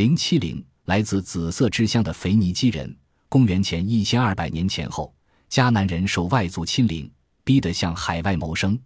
[0.00, 2.96] 零七零，来自紫色之乡的腓尼基人，
[3.28, 5.14] 公元前一千二百年前后，
[5.50, 7.12] 迦南人受外族侵凌，
[7.44, 8.80] 逼得向海外谋生。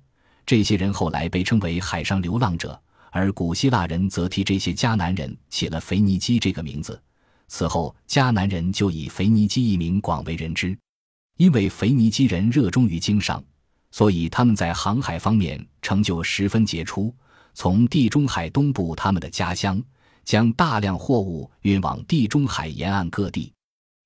[0.44, 2.76] 这些人后来被称为海上流浪者，
[3.12, 7.00] 而古希腊人则替这些迦南人起了腓尼基这个名字。
[7.46, 10.76] 此后，迦南人就以腓尼基一名广为人知。
[11.36, 13.40] 因为腓尼基人热衷于经商，
[13.92, 17.14] 所以他们在航海方面成就十分杰出。
[17.56, 19.80] 从地中海东部他们的家乡，
[20.24, 23.52] 将大量货物运往地中海沿岸各地。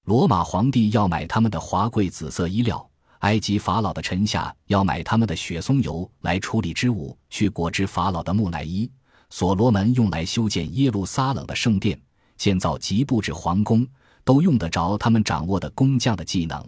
[0.05, 2.89] 罗马皇帝要买他们的华贵紫色衣料，
[3.21, 8.91] 埃及法老的臣下要买他们的雪松油来处理织物，去裹织法老的木乃伊。
[9.31, 12.01] 所罗门用来修建耶路撒冷的圣殿，
[12.37, 13.87] 建造及布置皇宫，
[14.25, 16.67] 都用得着他们掌握的工匠的技能。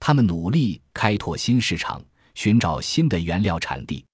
[0.00, 2.02] 他们努力开拓新市场，
[2.34, 4.04] 寻找新的原料产地。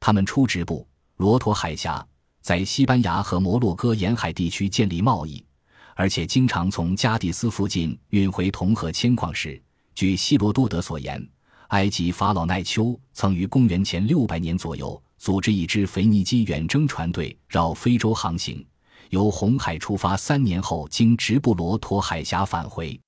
[0.00, 0.84] 他们出直布
[1.18, 2.04] 罗陀海峡，
[2.40, 5.44] 在西班牙和摩洛哥沿海地区建立贸易，
[5.94, 9.60] 而且经常从加的斯附近运回铜和铅矿石。
[9.94, 11.26] 据希罗多德所言，
[11.68, 18.66] 埃及法老奈丘曾于公元前六百年左右组织一支腓尼基远征船队绕非洲航行，
[19.10, 23.00] 由红海出发，三年后经直布罗陀海峡返回，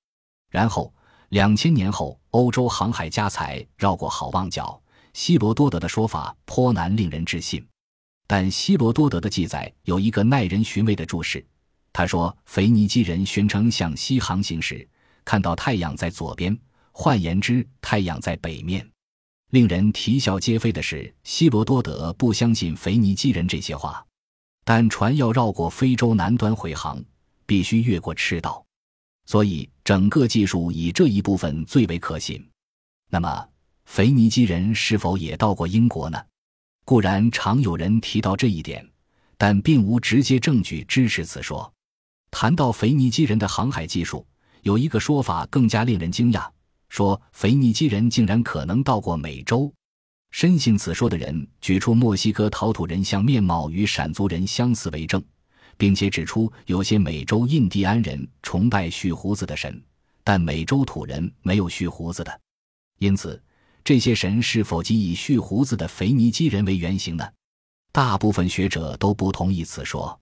[0.49, 0.93] 然后。
[1.29, 4.79] 两千年后，欧洲航海家才绕过好望角。
[5.13, 7.65] 希罗多德的说法颇难令人置信，
[8.27, 11.45] 但希罗多德的记载有一个耐人寻味的注释。
[11.91, 14.87] 他说，腓尼基人宣称向西航行时
[15.23, 16.57] 看到太阳在左边，
[16.91, 18.87] 换言之，太阳在北面。
[19.51, 24.03] 令人啼笑皆非的是，希罗多德不相信腓尼基人这些话，
[24.63, 26.99] 但船要绕过非洲南端回航，
[27.45, 28.65] 必须越过赤道。
[29.25, 32.43] 所以，整个技术以这一部分最为可信。
[33.11, 33.47] 那么，
[33.85, 36.19] 腓尼基人是否也到过英国呢？
[36.85, 38.87] 固然常有人提到这一点，
[39.37, 41.71] 但并无直接证据支持此说。
[42.31, 44.25] 谈到腓尼基人的航海技术，
[44.61, 46.49] 有一个说法更加令人惊讶：
[46.89, 49.71] 说腓尼基人竟然可能到过美洲。
[50.31, 55.23] 深信此说的人举出墨西哥陶土人像面貌与闪族人相似为证。
[55.77, 59.81] 并且指出，有些美洲印第安人崇拜蓄胡子的神，
[60.23, 62.39] 但美洲土人没有蓄胡子的。
[62.99, 63.41] 因此，
[63.83, 67.29] 这些神是否即以蓄胡子的腓尼基人为原型呢？
[67.91, 70.17] 大部分学者都不同意此说。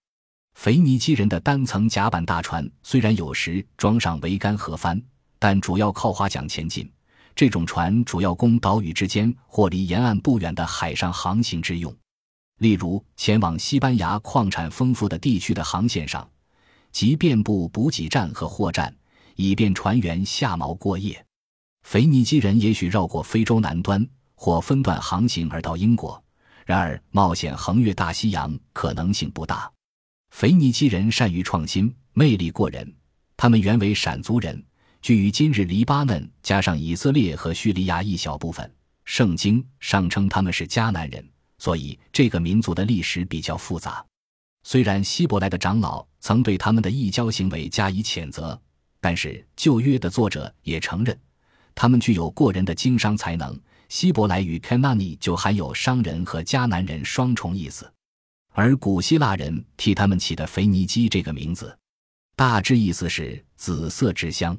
[0.55, 5.01] 腓尼基人的单层甲板大船虽然有时装上桅杆和帆，
[5.37, 6.91] 但主要靠划桨前进。
[7.35, 11.95] 这种船主要供岛屿之间或离沿岸不远的海上航行之用。
[12.57, 16.29] 例如，前往西班牙矿产丰富的地区的航线上，
[16.91, 18.93] 即遍布补给站和货站，
[19.35, 21.25] 以便船员下锚过夜。
[21.83, 26.21] 腓尼基人也许绕过非洲南端，或分段航行而到英国。
[26.65, 29.69] 然而，冒险横越大西洋可能性不大。
[30.29, 32.93] 腓尼基人善于创新，魅力过人。
[33.35, 34.63] 他们原为闪族人，
[35.01, 38.71] 居于今日黎巴嫩，加上以色列和叙利亚一小部分。
[39.03, 41.27] 圣经上称他们是迦南人。
[41.57, 44.03] 所以，这个民族的历史比较复杂。
[44.63, 48.59] 虽然希伯来的长老曾对他们的异教行为加以谴责，
[48.99, 51.19] 但是旧约的作者也承认，
[51.75, 53.59] 他们具有过人的经商才能。
[53.89, 57.91] 希伯来语 “Kanani” 就含有商人和迦南人双重意思，
[58.53, 61.77] 而古希腊人替他们起的“腓尼基”这个名字，
[62.37, 64.57] 大致意思是“紫色之乡”。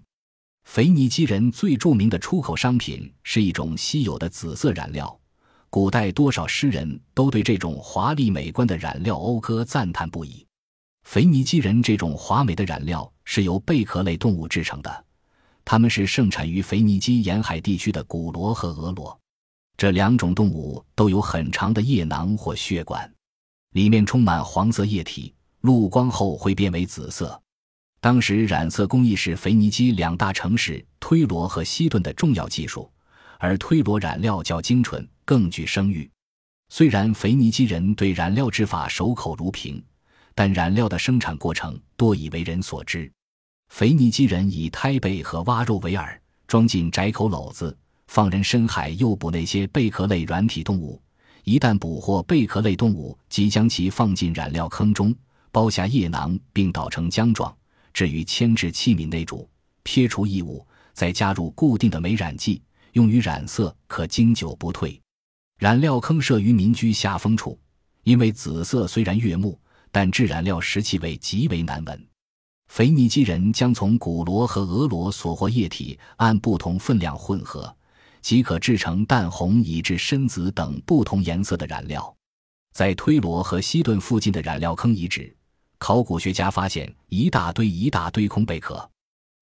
[0.68, 5.18] 腓尼基人最著名的出口商品是一种稀有的紫色染料。
[5.70, 10.46] 古代多少诗人都对这种华丽美观的染料讴歌赞叹不已。
[11.04, 15.04] 腓尼基人这种华美的染料是由贝壳类动物制成的，
[15.64, 19.18] 它们是盛产于腓尼基沿海地区的古罗和俄罗。
[19.76, 23.10] 这两种动物都有很长的液囊或血管，
[23.72, 27.40] 里面充满黄色液体，露光后会变为紫色。
[28.00, 32.90] 当时染色工艺是腓尼基两大城市推罗和西顿的重要技术，
[33.38, 35.08] 而推罗染料较精纯。
[35.24, 36.10] 更具声誉。
[36.68, 39.82] 虽然腓尼基人对染料制法守口如瓶，
[40.34, 43.10] 但染料的生产过程多已为人所知。
[43.72, 46.06] 腓尼基人以胎背和蛙肉为饵，
[46.46, 47.74] 装进窄口篓子，
[48.06, 51.00] 放人深海诱捕那些贝壳类软体动物。
[51.44, 55.12] 一旦捕获贝壳类动物，即将其放进染料坑中，
[55.50, 57.50] 剥下液囊，并捣成浆状，
[57.94, 59.48] 置于铅制器皿内煮，
[59.84, 62.60] 撇除异物，再加入固定的酶染剂，
[62.92, 65.00] 用于染色，可经久不退。
[65.58, 67.58] 染料坑设于民居下风处，
[68.04, 69.58] 因为紫色虽然悦目，
[69.90, 72.06] 但制染料时气味极为难闻。
[72.74, 77.76] 腓尼基人将从古罗和俄罗所获液体按不同分量混合，
[78.22, 82.16] 即可制成淡红以至深紫等不同颜色的染料。
[82.72, 85.36] 在推罗和西顿附近的染料坑遗址，
[85.76, 88.90] 考古学家发现一大堆一大堆空贝壳。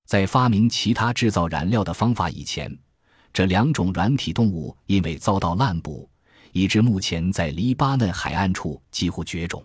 [0.09, 2.77] 在发明其他制造燃料的方法以前，
[3.33, 6.11] 这两种软体动物因为遭到滥捕，
[6.51, 9.65] 以致目前在黎巴嫩海岸处几乎绝种。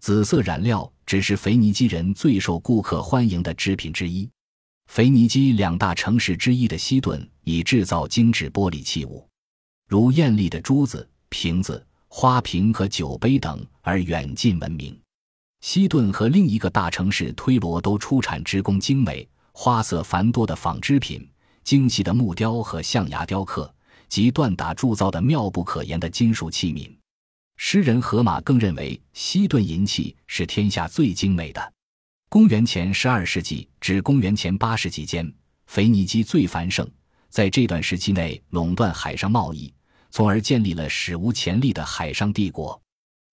[0.00, 4.28] 紫色染料只是腓尼基人最受顾客欢迎的制品之一。
[4.86, 9.28] 腓尼基两大城市之一的西顿以制造精致玻璃器物，
[9.88, 14.98] 如艳丽的珠子、瓶子、花瓶和酒杯等而远近闻名。
[15.60, 21.28] 西顿和另一个大城市推罗都出产织工精美、花色繁多的纺织品。
[21.62, 23.72] 精细的木雕和象牙雕刻
[24.08, 26.90] 及锻打铸造的妙不可言的金属器皿，
[27.62, 31.72] 诗人荷马更认为西顿银器是天下最精美的。
[32.30, 35.30] 公元前十二世纪至公元前八世纪间，
[35.66, 36.88] 腓尼基最繁盛，
[37.28, 39.70] 在这段时期内垄断海上贸易，
[40.10, 42.80] 从而建立了史无前例的海上帝国。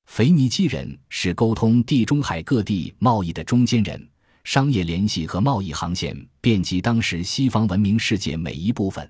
[0.07, 4.09] 腓尼基人是沟通地中海各地贸易的中间人。
[4.43, 9.09] 商业联系和贸易航线遍及当时西方文明世界每一部分，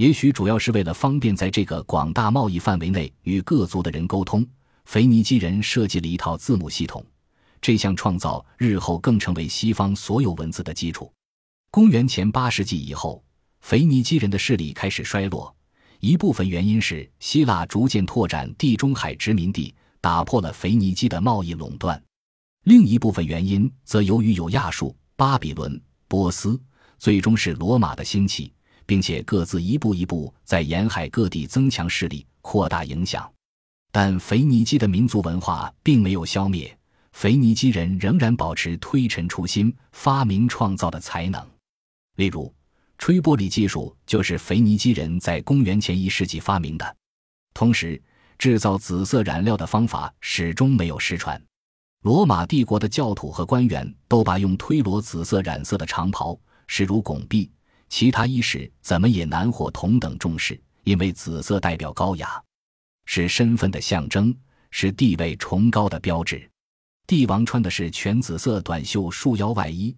[0.00, 4.42] 也许主要是为了方便在这个广大贸易范围内与各族的人沟通，
[4.86, 7.04] 腓尼基人设计了一套字母系统。
[7.60, 11.12] 这项创造日后更成为西方所有文字的基础。
[11.70, 13.22] 公元前八世纪以后，
[13.60, 15.54] 腓尼基人的势力开始衰落，
[15.98, 22.02] 一部分原因是希腊逐渐拓展地中海殖民地，打破了腓尼基的贸易垄断。
[22.64, 26.58] 另一部分原因则由于有亚述、巴比伦、波斯，
[26.96, 28.50] 最终是罗马的兴起，
[28.90, 33.32] 并且各自一步一步在沿海各地增强势力、扩大影响。
[33.92, 36.76] 但腓尼基的民族文化并没有消灭，
[37.12, 41.40] 腓尼基人仍然保持推陈出新、发明创造的才能。
[42.16, 42.52] 例如，
[42.98, 46.96] 吹玻璃技术就是腓尼基人在公元前一世纪发明的。
[47.54, 48.02] 同时，
[48.38, 51.40] 制造紫色染料的方法始终没有失传。
[52.02, 57.48] 罗马帝国的教徒和官员都把用推罗紫色染色的长袍视如拱璧，
[57.90, 62.42] 其他衣饰怎么也难获同等重视，因为紫色代表高雅，
[63.04, 64.34] 是身份的象征，
[64.70, 66.48] 是地位崇高的标志。
[67.06, 69.94] 帝王穿的是全紫色短袖束腰外衣，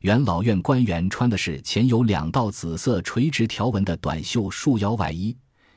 [0.00, 5.34] 元老院官员穿的是前有两道紫色垂直条纹的短袖束腰外衣，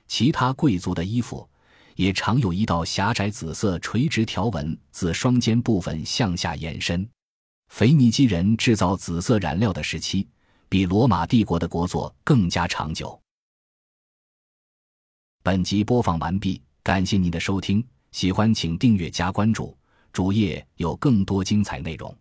[0.08, 1.48] 其他贵族的衣服。
[1.96, 7.06] 也常有一道狭窄紫色垂直条纹自双肩部分向下延伸。
[7.68, 10.26] 腓尼基人制造紫色染料的时期，
[10.70, 13.20] 比罗马帝国的国祚更加长久。
[15.42, 19.76] 本集播放完毕，感谢您的收听，喜欢请订阅加关注，
[20.14, 22.16] 主页有更多精彩内容。